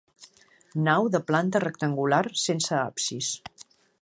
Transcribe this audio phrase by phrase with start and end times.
[0.87, 3.33] Nau de planta rectangular, sense absis.